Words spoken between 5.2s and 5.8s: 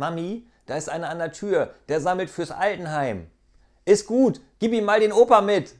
mit.